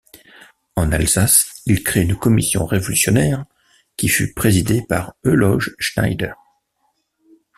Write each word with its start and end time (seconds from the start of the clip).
En 0.75 0.91
Alsace, 0.91 1.61
il 1.67 1.83
crée 1.83 2.01
une 2.01 2.15
commission 2.17 2.65
révolutionnaire 2.65 3.45
qui 3.97 4.09
fut 4.09 4.33
présidé 4.33 4.81
par 4.89 5.13
Euloge 5.23 5.75
Schneider. 5.77 6.35